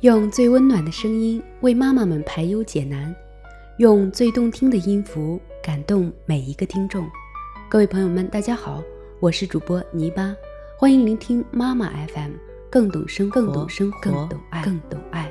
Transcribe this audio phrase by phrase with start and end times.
[0.00, 3.14] 用最温暖的声音为妈妈们排忧解难，
[3.76, 7.06] 用最动听的音符感动每一个听众。
[7.68, 8.82] 各位朋友们，大家好，
[9.20, 10.34] 我是主播泥巴，
[10.78, 12.30] 欢迎聆听妈妈 FM，
[12.70, 15.30] 更懂生活，更懂生活，更懂爱，更懂爱。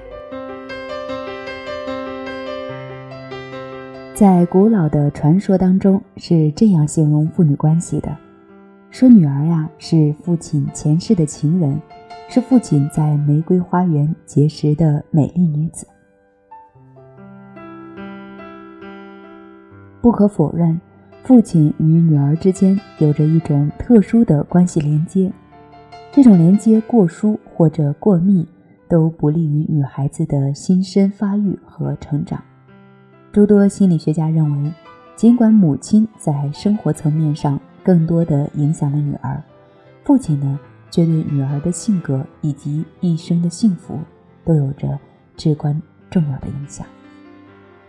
[4.13, 8.15] 在古老的传说当中，是这样形容父女关系的：
[8.91, 11.79] 说女儿呀，是父亲前世的情人。
[12.31, 15.87] 是父亲在玫瑰花园结识的美丽女子。
[19.99, 20.79] 不可否认，
[21.23, 25.33] 父亲与女儿之间有着一种特殊的关系连接。
[26.11, 28.47] 这种连接过疏或者过密，
[28.87, 32.39] 都不利于女孩子的心身发育和成长。
[33.31, 34.71] 诸多心理学家认为，
[35.15, 39.41] 尽管母亲在生活层面上更多的影响了女儿，
[40.03, 40.59] 父亲呢？
[40.91, 43.99] 却对女儿的性格以及一生的幸福
[44.43, 44.99] 都有着
[45.37, 45.79] 至关
[46.09, 46.83] 重要的影响。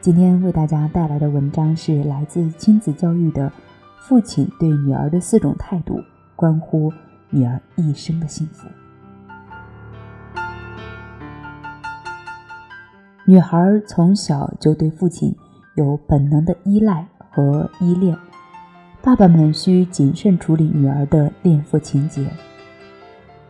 [0.02, 3.48] 今天为大家带来的文章是来自亲子教育的
[3.98, 5.98] 《父亲对女儿的四种态度，
[6.36, 6.92] 关乎
[7.30, 8.68] 女儿一生的幸福》。
[13.24, 15.34] 女孩从小就对父亲
[15.74, 18.14] 有本能的依赖和依恋，
[19.02, 22.26] 爸爸们需谨慎处理女儿的恋父情节。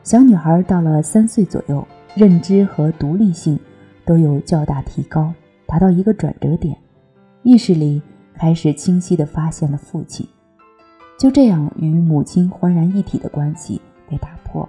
[0.04, 1.84] 小女孩到了三岁左右，
[2.14, 3.58] 认知和独立性
[4.04, 5.34] 都有较大提高，
[5.66, 6.76] 达到一个转折点，
[7.42, 8.00] 意识里
[8.32, 10.24] 开始清晰地发现了父亲。
[11.18, 14.68] 就这样，与母亲浑然一体的关系被打破。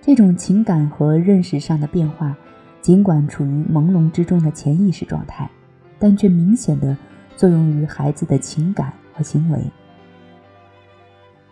[0.00, 2.36] 这种情感和认识上的变化，
[2.80, 5.48] 尽管处于朦胧之中的潜意识状态，
[6.00, 6.96] 但却明显地
[7.36, 9.60] 作用于孩子的情感和行为。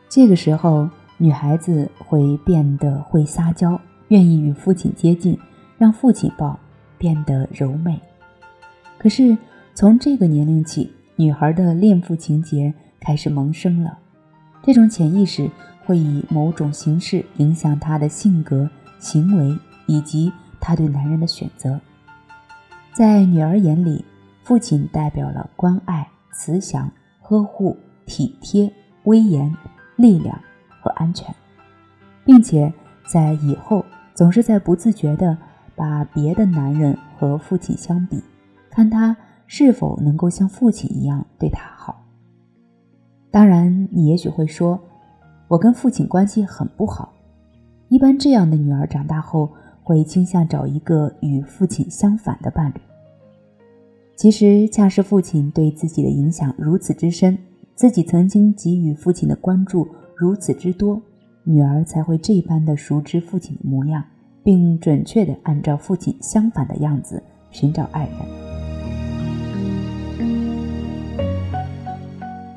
[0.08, 0.88] 这个时候。
[1.18, 5.38] 女孩子会变得会撒娇，愿意与父亲接近，
[5.78, 6.60] 让父亲抱，
[6.98, 7.98] 变得柔美。
[8.98, 9.34] 可是
[9.74, 13.96] 从这个年龄起，女孩的恋父情节开始萌生了。
[14.62, 15.50] 这种潜意识
[15.86, 18.68] 会以某种形式影响她的性格、
[18.98, 21.80] 行为以及她对男人的选择。
[22.92, 24.04] 在女儿眼里，
[24.42, 26.92] 父亲代表了关爱、慈祥、
[27.26, 27.76] 呵护、
[28.06, 28.72] 体贴、
[29.04, 29.54] 威严、
[29.96, 30.38] 力量。
[30.86, 31.34] 和安全，
[32.24, 32.72] 并且
[33.04, 35.36] 在以后总是在不自觉地
[35.74, 38.22] 把别的男人和父亲相比，
[38.70, 39.16] 看他
[39.48, 42.04] 是否能够像父亲一样对他好。
[43.32, 44.78] 当然，你也许会说，
[45.48, 47.12] 我跟父亲关系很不好。
[47.88, 52.80] 一般这样的女儿长大后会倾向找一个与父亲相反的伴侣。
[54.16, 57.36] 其实，恰是父亲对自己的影响如此之深，
[57.74, 59.86] 自己曾经给予父亲的关注。
[60.16, 60.98] 如此之多，
[61.44, 64.02] 女儿才会这般的熟知父亲的模样，
[64.42, 68.14] 并准确的按照父亲相反的样子寻找爱人。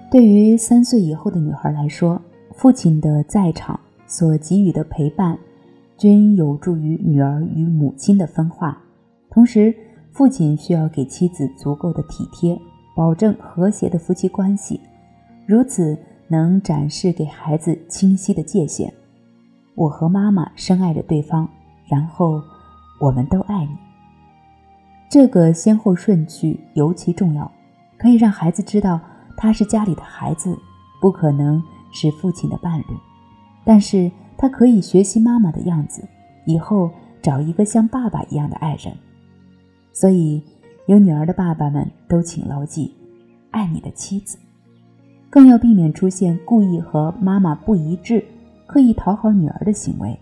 [0.10, 2.22] 对于三岁以后的女孩来说，
[2.54, 3.78] 父亲的在场
[4.08, 5.38] 所给予的陪伴，
[5.98, 8.82] 均有助于女儿与母亲的分化。
[9.30, 9.76] 同时，
[10.20, 12.60] 父亲需要给妻子足够的体贴，
[12.94, 14.82] 保证和谐的夫妻关系。
[15.46, 15.98] 如此。
[16.32, 18.94] 能展示给孩子清晰的界限。
[19.74, 21.50] 我和妈妈深爱着对方，
[21.88, 22.40] 然后
[23.02, 23.72] 我们都爱你。
[25.10, 27.52] 这个先后顺序尤其重要，
[27.98, 29.02] 可以让孩子知道
[29.36, 30.56] 他是家里的孩子，
[31.02, 31.60] 不可能
[31.92, 32.96] 是父亲的伴侣，
[33.66, 36.08] 但是他可以学习妈妈的样子，
[36.46, 36.92] 以后
[37.24, 38.96] 找一个像爸爸一样的爱人。
[40.00, 40.42] 所以，
[40.86, 42.94] 有女儿的爸爸们都请牢记：
[43.52, 44.38] 爱你的妻子。
[45.30, 48.24] 更要避免出现故意和妈妈不一致、
[48.66, 50.18] 刻意讨好女儿的行为，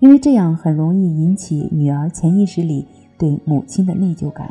[0.00, 2.86] 因为这样很容易引起女儿潜意识里
[3.18, 4.50] 对母亲的内疚感，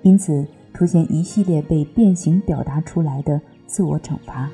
[0.00, 4.48] 因此出现一系列被变形表达出来的自我惩罚。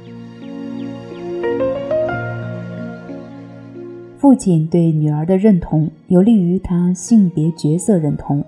[4.19, 8.45] 父亲对女儿的认同，有利于他性别角色认同，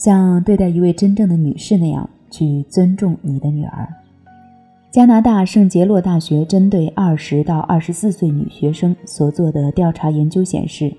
[0.00, 3.86] 像对待一位真正的女士那样去尊重你的女儿。
[4.90, 10.90] 加拿大圣杰洛大学针对二十到二十四岁女学生所做的调查研究显示，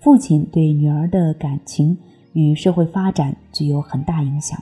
[0.00, 1.96] 父亲对女儿的感情
[2.32, 4.58] 与社会发展具有很大影响。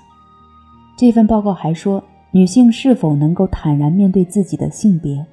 [0.99, 5.25] 这份报告还说，女性是否能够坦然面对自己的性别，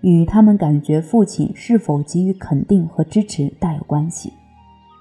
[0.00, 4.32] 与她们感觉父亲是否给予肯定和支持大有关系。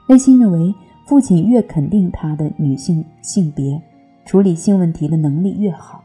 [0.10, 0.76] 内心认为，
[1.10, 3.82] 父亲越肯定她的女性性别，
[4.26, 6.04] 处理性问题的能力越好；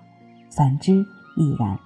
[0.48, 1.04] 反之，
[1.36, 1.78] 亦然。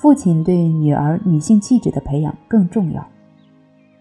[0.00, 3.04] 父亲对女儿女性气质的培养更重要。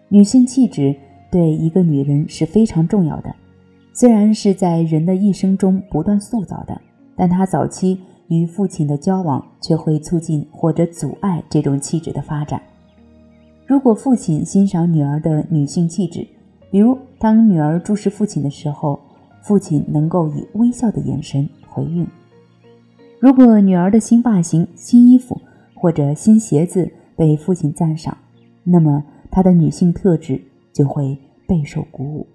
[0.10, 0.96] 女性气质
[1.32, 3.34] 对一个女人是非常重要的，
[3.94, 6.80] 虽然是在人的一生中不断塑造的，
[7.16, 12.62] 但他早期与父亲的交往却会促进或者阻碍这种气质的发展。
[13.66, 16.28] 如果父亲欣赏女儿的女性气质，
[16.74, 19.00] 比如当女儿注视父亲的时候，
[19.44, 22.04] 父亲能够以微笑的眼神回应；
[23.20, 25.40] 如果女儿的新发型、新衣服
[25.76, 28.18] 或者新鞋子被父亲赞赏，
[28.64, 30.42] 那么她的女性特质
[30.74, 31.16] 就会
[31.48, 32.26] 备受鼓舞。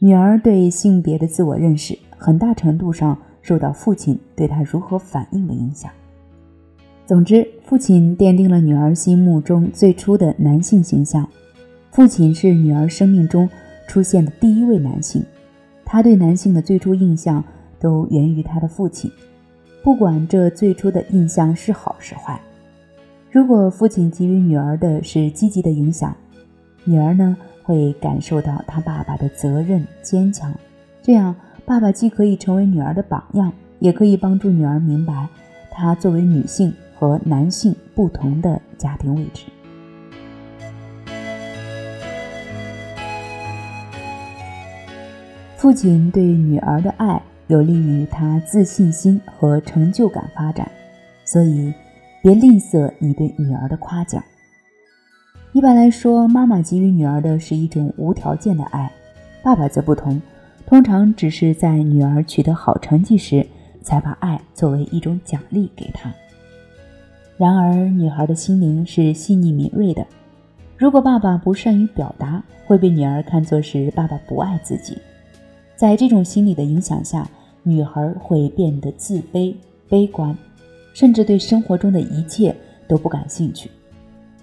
[0.00, 5.88] 女儿对性别的自我认识，很大程度上受到父亲对她如何反应的影响。
[7.06, 11.28] 总之，父亲奠定了女儿心目中最初的男性形象。
[11.90, 13.48] 父亲是女儿生命中
[13.86, 15.24] 出现的第一位男性，
[15.84, 17.42] 他对男性的最初印象
[17.78, 19.10] 都源于他的父亲，
[19.82, 22.40] 不管这最初的印象是好是坏。
[23.30, 26.16] 如果父亲给予女儿的是积极的影响，
[26.84, 27.36] 女儿呢？
[27.62, 30.52] 会感受到他爸爸的责任坚强，
[31.02, 31.32] 这样
[31.64, 35.28] 爸爸既可以成为女儿的榜样，也可以帮助女儿明白
[35.70, 39.44] 她作为女性和男性不同的家庭位置。
[45.60, 50.66] 父亲对女儿的爱有利于她自信心和成就感发展，
[51.22, 51.70] 所以
[52.22, 54.24] 别吝啬你对女儿的夸奖。
[55.52, 58.90] 一般来说，妈妈给予女儿的是一种无条件的爱，
[59.42, 60.18] 爸爸则不同，
[60.64, 63.46] 通常只是在女儿取得好成绩时，
[63.82, 66.10] 才把爱作为一种奖励给她。
[67.36, 70.06] 然而，女孩的心灵是细腻敏锐的，
[70.78, 74.96] 如果爸爸不善于表达，会被女儿看作是爸爸不爱自己。
[75.80, 77.26] 在这种心理的影响下，
[77.62, 79.54] 女孩会变得自卑、
[79.88, 80.36] 悲观，
[80.92, 82.54] 甚至对生活中的一切
[82.86, 83.70] 都不感兴趣。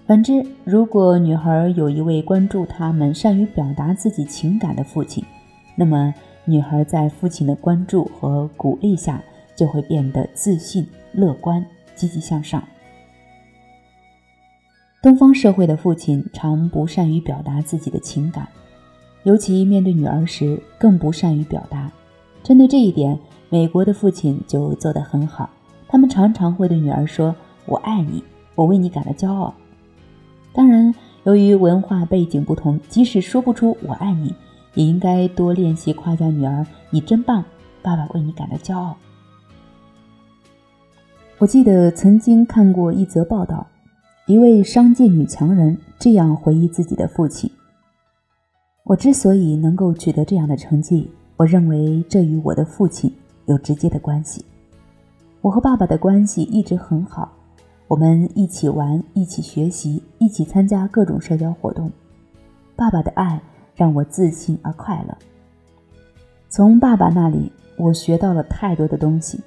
[0.04, 5.24] 反之，如果女孩有一位关注他们、善于表达自己情感的父亲，
[5.76, 6.12] 那么
[6.44, 9.22] 女孩在父亲的关注和鼓励下，
[9.54, 11.64] 就会变得自信、乐观、
[11.94, 12.60] 积极向上。
[15.00, 18.48] 东方社会的父亲常不善于表达自己的情感，
[19.28, 21.92] 尤其面对女儿时更不善于表达。
[22.42, 23.18] 针对这一点，
[23.50, 25.50] 美国的父亲就做得很好，
[25.86, 27.36] 他们常常会对女儿说
[27.68, 29.52] ：“我爱你，我为你感到骄傲。”
[30.54, 30.94] 当然，
[31.24, 34.34] 由于文化背景不同，即使说不出“我爱你”，
[34.72, 37.44] 也应该多练习夸奖女儿：“你真棒，
[37.82, 38.96] 爸爸为你感到骄傲。”
[41.36, 43.66] 我记得曾经看过一则报道，
[44.26, 47.50] 一位商界女强人这样回忆自己的父亲
[48.88, 53.12] ：“我之所以能够取得这样的成绩，我认为这与我的父亲
[53.44, 54.42] 有直接的关系。
[55.42, 57.30] 我和爸爸的关系一直很好。”
[57.86, 61.90] 我们一起玩，一起学习，一起参加各种社交活动。
[62.74, 63.38] 爸爸的爱
[63.74, 65.16] 让我自信而快乐。
[66.48, 69.38] 从爸爸那里，我学到了太多的东西，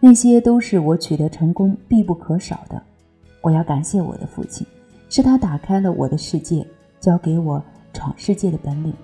[0.00, 2.82] 那些都是我取得成功必不可少的。
[3.40, 4.66] 我要感谢我的父亲，
[5.08, 6.66] 是他打开了我的世界，
[6.98, 7.62] 教给我
[7.98, 8.94] 闯世界的本领。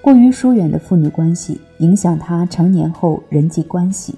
[0.00, 4.14] 过于疏远的父女关系影响他成年后人际关系，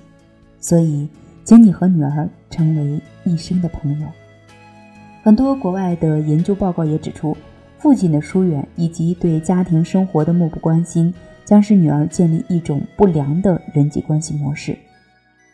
[0.61, 1.09] 所以，
[1.45, 4.07] 请你和女儿成为一生的朋友。
[5.25, 7.37] 很多国外的研究报告也指出，
[7.79, 11.13] 父亲的疏远以及对家庭生活的漠不关心，
[11.45, 14.79] 将使女儿建立一种不良的人际关系模式。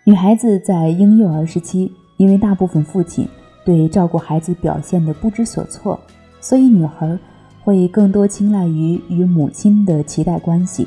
[0.07, 3.27] 女孩子在婴幼儿时期，因为大部分父亲
[3.65, 5.99] 对照顾孩子表现的不知所措，
[6.41, 7.19] 所以女孩。
[7.63, 10.87] 会更多青睐于与母亲的脐带关系，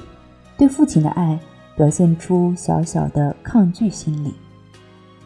[0.55, 1.39] 对父亲的爱
[1.75, 4.31] 表现出小小的抗拒心理。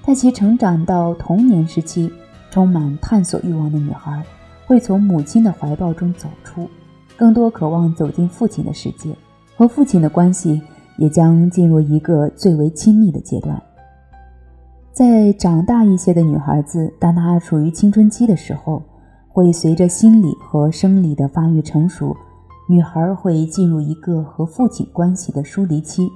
[0.02, 2.10] 在其成长到童年时期，
[2.50, 4.24] 充满探索欲望的女孩
[4.66, 6.70] 会从母亲的怀抱中走出，
[7.18, 9.14] 更多渴望走进父亲的世界，
[9.58, 10.62] 和父亲的关系
[10.98, 13.62] 也将进入一个最为亲密的阶段。
[14.94, 18.82] 在长大一些的女孩子，当她处于青春期的时候。
[19.34, 22.14] 会随着心理和生理的发育成熟，
[22.68, 26.12] 女孩会进入一个和父亲关系的疏离期。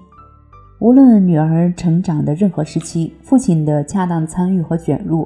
[0.80, 5.26] 无论女儿成长的任何时期，父亲的恰当参与和卷入，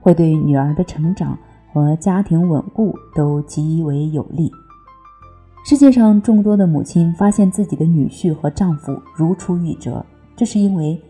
[0.00, 1.38] 会对女儿的成长
[1.72, 4.50] 和家庭稳固都极为有利。
[5.64, 11.00] 世界上众多的母亲发现自己的女婿和丈夫如出一辙，这是因为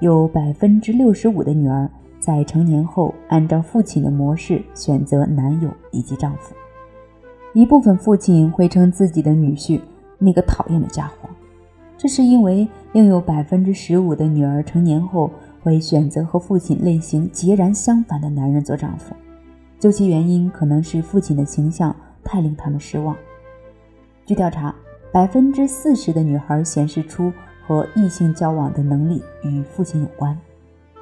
[0.00, 1.88] 有百分之六十五的女儿。
[2.18, 6.54] 在成年后，按照父亲的模式选择男友以及丈夫。
[7.54, 9.80] 一部分父亲会称自己的女婿
[10.18, 11.30] “那个讨厌的家伙”，
[11.96, 15.30] 这是因为另有百分之十五的女儿成年后
[15.62, 19.14] 会选择和父亲类型截然相反的男人做丈夫。
[19.78, 23.16] 究其原因，可能是父亲的形象太令他们失望。
[24.26, 24.74] 据调查，
[25.10, 27.32] 百分之四十的女孩显示出
[27.70, 30.36] 和异性交往的能力与父亲有关。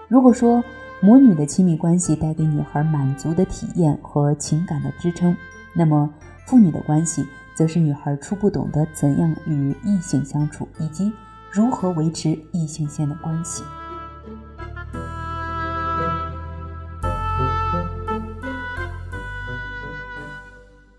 [0.07, 0.63] 如果说
[1.01, 5.35] 母女的亲密关系带给女孩满足的体验和情感的支撑，
[5.73, 6.13] 那么
[6.45, 11.11] 父女的关系则是女孩初步懂得怎样与异性相处，以及
[11.51, 13.65] 如何维持异性间的关系。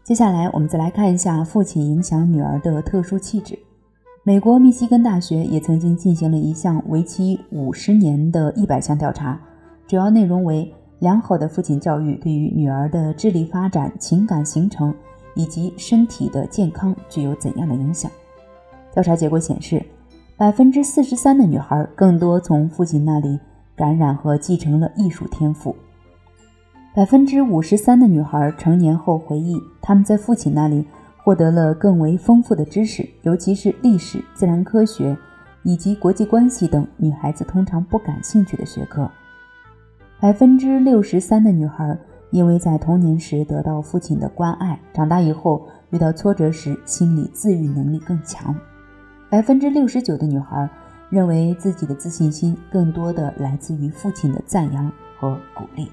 [0.03, 3.59] 接下来，我们再来看一下父亲影响女儿的特殊气质。
[4.29, 9.41] 美国密西根大学也曾经进行了一项为期五十年的一百项调查，
[9.87, 14.93] 主要内容为良好的父亲教育对于女儿的智力发展、情感形成
[15.33, 18.11] 以及身体的健康具有怎样的影响。
[18.93, 19.83] 调查结果显示，
[20.37, 23.39] 百分之四十三的女孩更多从父亲那里
[23.75, 25.75] 感染和继承了艺术天赋。
[26.93, 30.85] 百分之五十三的女孩成年后回忆，他们在父亲那里
[31.23, 35.15] 获得了更为丰富的知识，尤其是历史、自然科学
[35.63, 39.09] 以及国际关系等女孩子通常不感兴趣的学科。
[40.19, 41.97] 百分之六十三的女孩
[42.31, 48.55] 因为在童年时得到父亲的关爱，长大以后遇到挫折时心理自愈能力更强。
[49.29, 50.69] 百分之六十九的女孩
[51.09, 55.89] 认为自己的自信心更多的来自于父亲的赞扬和鼓励。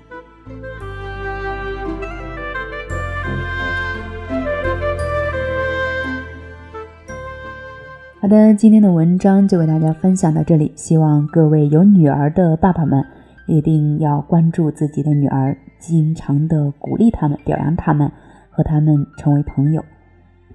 [8.19, 10.73] 好的，今天的文章就为大家分享到这里。
[10.75, 13.05] 希望各位有女儿的爸爸们
[13.47, 18.11] 一定要关注自己的女儿，经常的鼓励他们、表扬他们，
[18.51, 19.85] 和他们成为朋友。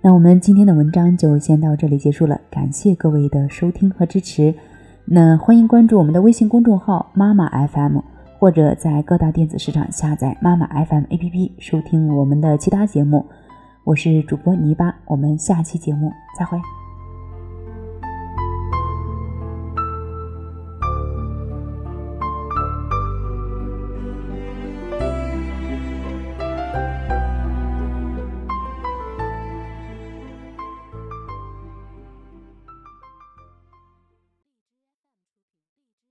[0.01, 4.53] 那我们今天的文章就先到这里结束了，感谢各位的收听和支持。
[5.05, 7.99] 那欢迎关注我们的微信公众号“妈妈 FM”，
[8.39, 13.23] 或者在各大电子市场下载“妈妈 FM” APP 收听我们的其他节目。
[13.83, 16.57] 我是主播泥巴，我们下期节目再会。